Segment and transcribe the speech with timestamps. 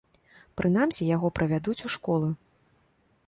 [0.59, 2.31] Прынамсі, яго правядуць у школы.